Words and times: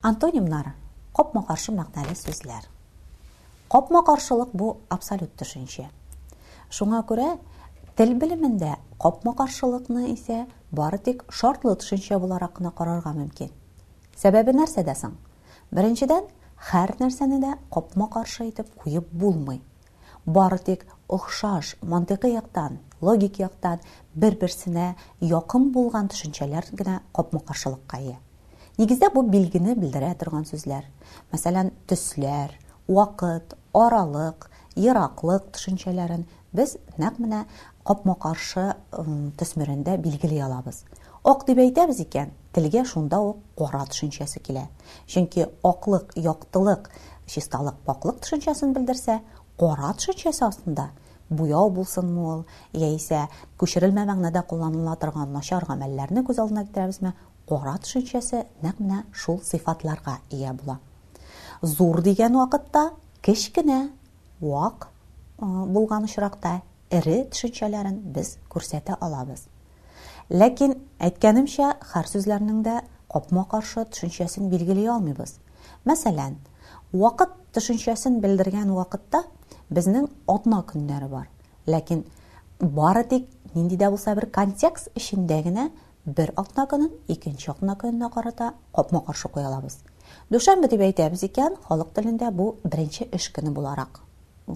Антонимнар– 0.00 0.66
қопма-қаршы 1.18 1.72
мәғнәлі 1.78 2.12
сөзлер. 2.18 2.62
Қопма-қаршылық 3.72 4.52
бу 4.56 4.68
абсолют 4.96 5.34
түшінші. 5.42 5.82
Шуңа 6.76 7.00
көрә, 7.10 7.26
тіл 8.00 8.14
білімінде 8.22 8.70
қопма-қаршылықны 9.04 10.06
исә 10.14 10.38
бары 10.72 11.02
тек 11.08 11.26
шартлы 11.40 11.74
түшінші 11.82 12.16
бұлар 12.24 12.46
ақына 12.48 12.72
қарарға 12.80 13.12
мөмкин. 13.18 13.50
Сәбәбі 14.22 14.54
нәрсәдәсін? 14.56 15.18
Біріншіден, 15.76 16.32
хәр 16.70 16.94
нәрсәні 17.02 17.42
дә 17.44 17.52
қопма-қаршы 17.68 18.48
етіп 18.48 18.72
құйып 18.86 19.12
болмай. 19.12 19.60
Бары 20.24 20.62
тек 20.64 20.88
ұқшаш, 21.12 21.74
яқтан, 21.84 22.80
логик 23.02 23.36
яқтан 23.44 23.84
бір-бірсіне 24.16 24.94
яқым 25.20 25.68
болған 25.76 26.08
түшінчәлер 26.16 26.72
Нигездә 28.80 29.10
бу 29.12 29.20
билгене 29.32 29.74
белдерә 29.76 30.08
торган 30.16 30.46
сүзләр. 30.48 30.84
Мәсәлән, 31.34 31.66
төсләр, 31.90 32.52
вакыт, 32.88 33.52
аралык, 33.76 34.46
ераклык 34.80 35.50
төшенчәләрен 35.52 36.22
без 36.56 36.76
нәкъ 37.02 37.20
менә 37.20 37.42
капма 37.84 38.14
каршы 38.22 38.64
төсмерендә 39.42 39.98
билгели 40.00 40.40
алабыз. 40.46 40.78
Ак 41.32 41.44
дип 41.50 41.60
әйтәбез 41.60 42.00
икән, 42.06 42.32
телгә 42.56 42.86
шунда 42.88 43.20
ук 43.20 43.42
кара 43.58 43.82
төшенчәсе 43.84 44.40
килә. 44.40 44.64
Чөнки 45.06 45.44
аклык, 45.72 46.14
яктылык, 46.16 46.88
чисталык, 47.26 47.76
паклык 47.84 48.22
төшенчәсен 48.24 48.72
белдерсә, 48.72 49.20
кара 49.60 49.92
төшенчәсе 49.92 50.46
астында 50.48 50.88
буяу 51.28 51.68
булсынмол 51.70 52.30
ул, 52.32 52.46
яисә 52.72 53.26
күчерелмә 53.60 54.06
мәгънәдә 54.08 54.40
кулланыла 54.50 54.96
торган 54.98 55.30
начар 55.36 55.62
гамәлләрне 55.68 56.24
күз 56.26 56.40
Ора 57.50 57.72
төшенчәсе 57.82 58.40
нәкъ 58.62 58.82
менә 58.84 58.98
шул 59.20 59.38
сифатларга 59.46 60.12
ия 60.36 60.52
була. 60.58 60.76
Зур 61.62 61.98
дигән 62.06 62.36
вакытта 62.38 62.82
кечкенә 63.26 63.88
вак 64.40 64.86
булган 65.38 66.04
очракта 66.06 66.52
эре 66.90 67.16
төшенчәләрен 67.32 67.98
без 68.18 68.36
күрсәтә 68.52 68.94
алабыз. 69.00 69.42
Ләкин 70.30 70.76
әйткәнемчә, 71.02 71.72
һәр 71.94 72.06
сүзләрнең 72.06 72.62
дә 72.62 72.76
капма 73.10 73.42
каршы 73.50 73.82
төшенчәсен 73.84 74.46
билгеләй 74.52 74.86
алмыйбыз. 74.94 75.34
Мәсәлән, 75.86 76.38
вакыт 76.92 77.34
төшенчәсен 77.54 78.20
белдергән 78.22 78.70
вакытта 78.78 79.24
безнең 79.70 80.06
атна 80.28 80.62
көннәре 80.70 81.10
бар. 81.10 81.26
Ләкин 81.66 82.04
бары 82.60 83.02
тик 83.10 83.26
нинди 83.56 83.74
дә 83.74 83.90
булса 83.90 84.14
бер 84.14 84.30
контекст 84.30 84.88
ишендә 84.94 85.42
генә 85.42 85.68
бер 86.06 86.32
атна 86.36 86.64
көнен 86.66 86.90
икенче 87.08 87.50
атна 87.50 87.74
көненә 87.76 88.08
карата 88.14 88.52
капма 88.74 89.02
каршы 89.04 89.28
куялабыз 89.28 89.78
дүшәмбе 90.32 90.70
дип 90.72 90.80
әйтәбез 90.80 91.22
икән 91.28 91.58
халык 91.66 91.90
телендә 91.94 92.30
бу 92.32 92.46
беренче 92.64 93.04
эш 93.12 93.26
көне 93.34 93.52
буларак 93.54 94.00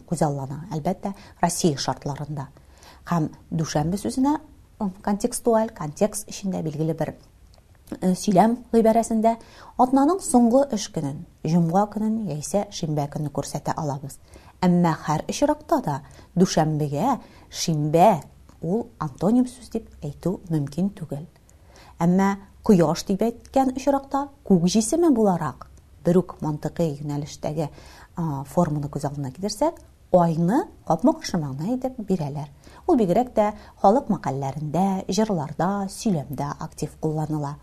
күзаллана 0.09 0.63
әлбәттә 0.73 1.13
россия 1.43 1.77
шартларында 1.77 2.47
һәм 3.11 3.29
дүшәмбе 3.51 4.01
сүзенә 4.01 4.39
контекстуаль 5.05 5.69
контекст 5.75 6.25
эчендә 6.33 6.63
билгеле 6.63 6.95
бер 6.95 7.13
э, 8.01 8.15
сөйләм 8.15 8.57
гыйбәрәсендә 8.73 9.37
атнаның 9.79 10.25
соңгы 10.25 10.65
эш 10.79 10.89
көнен 10.97 11.27
жомга 11.45 11.85
көнен 11.93 12.23
яисә 12.33 12.65
шимбә 12.73 13.05
көнен 13.13 13.31
күрсәтә 13.31 13.77
алабыз 13.77 14.17
әммә 14.65 14.97
һәр 15.07 15.29
очракта 15.29 15.81
да 15.85 16.01
дүшәмбегә 16.35 17.19
шимбә 17.51 18.23
ул 18.65 18.87
антоним 18.99 19.45
сүз 19.47 19.69
дип 19.77 19.91
әйтү 20.03 20.39
мөмкин 20.51 20.89
түгел 20.97 21.27
әмма 22.03 22.35
кояш 22.67 23.05
дип 23.07 23.23
әйткән 23.23 23.75
очракта 23.77 24.27
күк 24.49 24.67
җисеме 24.73 25.11
буларак 25.15 25.69
бер 26.05 26.17
үк 26.21 26.37
мантыкый 26.43 26.95
юнәлештәге 27.01 27.69
формуны 28.51 28.91
күз 28.93 29.07
алдына 29.09 29.31
китерсәк 29.35 29.79
айны 30.15 30.63
капмакшы 30.89 31.39
мәгънә 31.39 31.77
итеп 31.77 31.99
бирәләр 32.09 32.51
ул 32.87 32.99
бигрәк 32.99 33.31
тә 33.37 33.51
халык 33.83 34.11
мәкальләрендә 34.13 34.87
җырларда 35.09 35.69
сөйләмдә 35.91 36.49
актив 36.67 36.95
кулланыла 37.01 37.55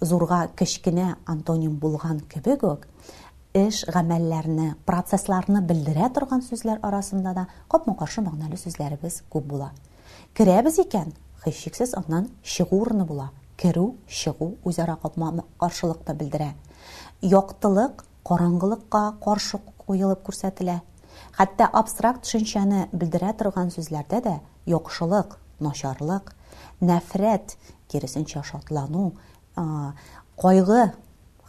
зурга 0.00 0.48
кечкенә 0.56 1.14
антоним 1.26 1.76
булган 1.80 2.20
кебек 2.32 2.62
үк 2.68 2.86
эш 3.56 3.84
гамәлләрне 3.92 4.74
процессларны 4.86 5.60
белдерә 5.64 6.10
торган 6.12 6.42
сүзләр 6.44 6.80
арасында 6.84 7.32
да 7.34 7.46
капма 7.70 7.94
каршы 7.98 8.20
мәгънәле 8.24 8.60
сүзләребез 8.66 9.22
күп 9.32 9.44
була 9.52 9.72
икән 10.36 11.16
хищексиз 11.44 11.94
аннан 11.94 12.30
шигурны 12.42 13.04
була, 13.04 13.30
керу 13.56 13.94
шигу 14.08 14.56
узара 14.64 14.96
капма 14.96 15.44
каршылыкта 15.58 16.14
белдерә. 16.14 16.54
Яктылык 17.20 18.04
карангылыкка 18.24 19.12
каршы 19.24 19.58
куйылып 19.86 20.22
көрсәтиле. 20.26 20.82
Хәтта 21.36 21.66
абстракт 21.72 22.24
түшүнчәне 22.24 22.88
билдирә 22.92 23.32
торган 23.38 23.70
сүзләрдә 23.74 24.20
дә 24.22 24.36
яхшылык, 24.66 25.38
ношарлык, 25.60 26.34
нәфрәт 26.80 27.56
киресенчә 27.88 28.42
шатлану, 28.44 29.14
кайгы, 30.38 30.92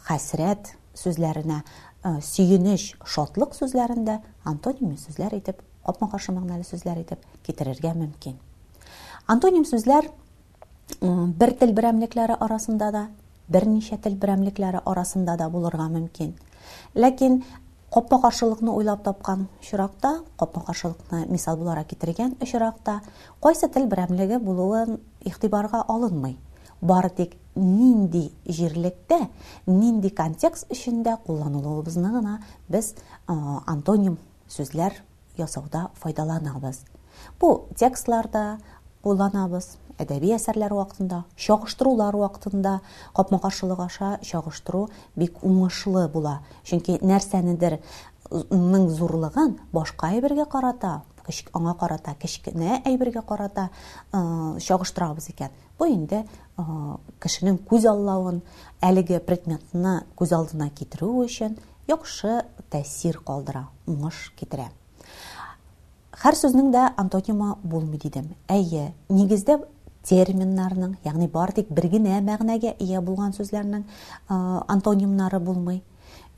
хәсрәт 0.08 0.74
сүзләренә 0.98 1.62
сүйүнеш, 2.02 2.94
шатлык 3.04 3.54
сүзләрендә 3.54 4.18
антоним 4.44 4.96
сүзләр 4.98 5.38
итеп, 5.38 5.60
капма 5.86 6.10
каршы 6.10 6.32
мәгънәле 6.32 6.64
сүзләр 6.66 7.02
итеп 7.04 7.26
китерергә 7.46 7.94
мөмкин. 7.94 8.38
Антоним 9.28 9.64
сүзләр 9.64 10.06
бер 11.00 11.52
тел 11.58 11.72
берәмлекләре 11.74 12.36
арасында 12.46 12.90
да, 12.94 13.06
бір 13.50 13.66
нишә 13.68 13.98
тел 14.02 14.14
берәмлекләре 14.18 14.80
арасында 14.84 15.36
да 15.38 15.48
булырга 15.50 15.88
мөмкин. 15.90 16.32
Ләкин 16.94 17.42
Копа 17.90 18.20
каршылыкны 18.22 18.70
уйлап 18.70 19.00
тапкан 19.02 19.48
шурақта, 19.66 20.22
копа 20.38 20.60
каршылыкны 20.62 21.24
мисал 21.26 21.56
буларак 21.58 21.88
китергән 21.90 22.36
шурақта, 22.46 23.00
кайсы 23.42 23.66
тел 23.66 23.88
бирәмлеге 23.90 24.38
булуы 24.38 25.00
ихтибарга 25.26 25.80
алынмый. 25.90 26.36
Бар 26.80 27.08
тик 27.10 27.32
нинди 27.56 28.30
җирлектә, 28.46 29.26
нинди 29.66 30.08
контекст 30.14 30.70
ичендә 30.70 31.16
кулланылуыбызны 31.26 32.12
гына 32.14 32.38
без 32.68 32.94
антоним 33.26 34.20
сүзләр 34.48 34.94
ясауда 35.42 35.88
файдаланабыз. 36.00 36.84
Бу 37.40 37.64
текстларда, 37.76 38.60
уйланабыз. 39.04 39.76
Әдәби 40.02 40.30
әсәрләр 40.32 40.72
вакытында, 40.74 41.24
шагыштырулар 41.36 42.16
вакытында 42.16 42.78
капма 43.14 43.38
каршылыгы 43.42 43.84
аша 43.84 44.14
шагыштыру 44.24 44.86
бик 45.16 45.42
уңышлы 45.44 46.06
була. 46.08 46.38
Чөнки 46.64 46.96
нәрсәнедер 47.04 47.78
ның 48.50 48.88
зурлыгын 48.96 49.58
башка 49.74 50.08
әйбергә 50.14 50.46
карата, 50.48 51.02
аңа 51.52 51.74
карата, 51.76 52.14
кичк 52.18 52.48
әйбергә 52.48 53.22
карата 53.28 53.68
шагыштырабыз 54.14 55.28
э, 55.28 55.32
икән. 55.36 55.50
Бу 55.78 55.86
инде 55.92 56.24
э, 56.58 56.62
кешенең 57.20 57.58
күз 57.68 57.84
аллавын 57.92 58.40
әлеге 58.80 59.20
предметны 59.20 60.00
күз 60.16 60.32
алдына 60.32 60.70
китерү 60.72 61.12
өчен 61.26 61.58
яхшы 61.92 62.40
тәсир 62.72 63.20
калдыра, 63.26 63.68
уңыш 63.86 64.30
китерә. 64.40 64.70
Хәр 66.18 66.34
сүзнең 66.38 66.68
дә 66.74 66.84
антонима 67.00 67.50
булмый 67.72 67.98
дидим. 68.04 68.24
Әйе, 68.54 68.86
нигездә 69.18 69.54
терминнарның, 70.08 70.96
ягъни 71.04 71.28
бар 71.36 71.52
диге 71.58 71.74
бер 71.76 71.86
генә 71.92 72.16
мәгънәгә 72.28 72.72
ия 72.86 73.00
булган 73.00 73.30
сүзләрнең 73.36 73.84
антонимнары 74.72 75.38
булмый. 75.50 75.78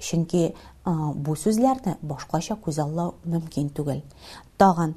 Чөнки 0.02 0.42
бу 0.84 1.36
сүзләрне 1.44 1.94
башкача 2.04 2.58
күз 2.66 2.82
алло 2.84 3.06
мөмкин 3.24 3.70
түгел. 3.78 4.02
Тагын, 4.60 4.92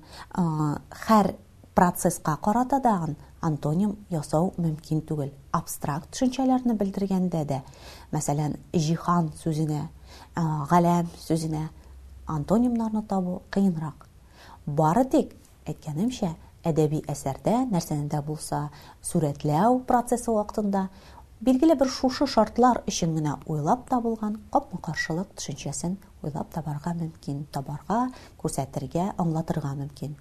хәр 1.06 1.32
процесска 1.78 2.34
карата 2.44 2.82
да 2.84 2.98
антоним 3.42 3.94
ясау 4.12 4.52
мөмкин 4.58 5.06
түгел. 5.08 5.30
Абстракт 5.56 6.12
чынчаларны 6.20 6.74
билдиргәндә 6.76 7.46
дә. 7.48 7.62
Мәсәлән, 8.12 8.58
жихан 8.74 9.32
сүзене, 9.40 9.86
гәлам 10.36 11.08
сүзене 11.28 11.70
антонимларны 12.28 13.04
табу 13.08 13.40
кыенрак 13.56 14.10
бары 14.66 15.04
тик 15.14 15.34
әйткәнемчә 15.70 16.30
әдәби 16.70 17.00
әсәрдә 17.14 17.52
нәрсәне 17.70 18.22
булса 18.26 18.60
сүрәтләү 19.10 19.76
процессы 19.92 20.34
вакытында 20.34 20.88
билгеле 21.46 21.76
бер 21.78 21.90
шушы 21.98 22.26
шартлар 22.28 22.80
өчен 22.90 23.12
генә 23.16 23.36
уйлап 23.46 23.84
табылган 23.90 24.40
капма 24.56 24.80
каршылык 24.88 25.36
төшенчәсен 25.38 25.98
уйлап 26.24 26.50
табарга 26.56 26.96
мөмкин 26.98 27.44
табарга 27.54 28.00
күрсәтергә 28.42 29.12
аңлатырга 29.22 29.76
мөмкин 29.84 30.16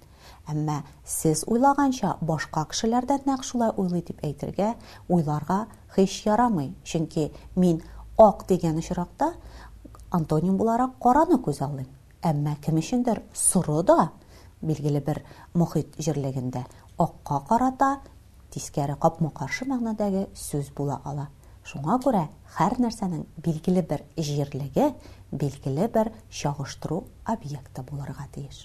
әмма 0.53 0.77
сез 1.15 1.41
уйлаганча 1.47 2.13
башка 2.21 2.67
кешеләрдә 2.69 3.17
нәкъ 3.25 3.47
шулай 3.49 3.71
уйлый 3.75 4.03
дип 4.11 4.21
әйтергә 4.23 4.75
уйларга 5.09 5.63
һич 5.97 6.21
ярамый 6.27 6.69
чөнки 6.83 7.31
мин 7.55 7.81
ак 8.19 8.45
дигән 8.47 8.77
очракта 8.77 9.31
антоним 10.11 10.57
буларак 10.57 10.99
караны 11.01 11.39
күз 11.41 11.63
алыйм 11.69 11.89
әмма 12.21 12.57
кем 12.63 12.77
өчендер 12.85 13.23
соры 13.33 13.81
да 13.83 14.11
билгеле 14.63 14.99
бер 15.01 15.19
мохит 15.53 15.95
җирлегендә 16.05 16.61
оққа 17.05 17.39
карата 17.49 17.89
тискәре 18.53 18.95
капма 19.01 19.31
каршы 19.35 19.67
мәгънәдәге 19.67 20.25
сүз 20.43 20.69
була 20.77 20.99
ала 21.03 21.27
шуңа 21.67 21.97
күрә 22.05 22.21
һәр 22.59 22.77
нәрсәнең 22.85 23.25
билгеле 23.43 23.83
бер 23.89 24.05
җирлеге 24.17 24.93
билгеле 25.31 25.87
бер 25.91 26.13
чагыштыру 26.29 27.03
объекты 27.35 27.83
булырга 27.91 28.29
тиеш 28.31 28.63